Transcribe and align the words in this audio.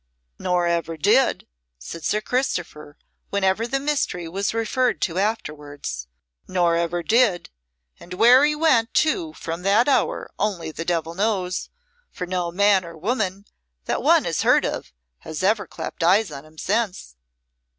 "Nor 0.39 0.65
ever 0.65 0.97
did," 0.97 1.45
said 1.77 2.03
Sir 2.03 2.21
Christopher, 2.21 2.97
whenever 3.29 3.67
the 3.67 3.79
mystery 3.79 4.27
was 4.27 4.51
referred 4.51 4.99
to 5.01 5.19
afterwards; 5.19 6.07
"nor 6.47 6.75
ever 6.75 7.03
did, 7.03 7.51
and 7.99 8.15
where 8.15 8.43
he 8.43 8.55
went 8.55 8.95
to 8.95 9.31
from 9.33 9.61
that 9.61 9.87
hour 9.87 10.31
only 10.39 10.71
the 10.71 10.85
devil 10.85 11.13
knows, 11.13 11.69
for 12.09 12.25
no 12.25 12.51
man 12.51 12.83
or 12.83 12.97
woman 12.97 13.45
that 13.85 14.01
one 14.01 14.23
has 14.23 14.41
heard 14.41 14.65
of 14.65 14.91
has 15.19 15.43
ever 15.43 15.67
clapt 15.67 16.01
eyes 16.01 16.31
on 16.31 16.45
him 16.45 16.57
since." 16.57 17.15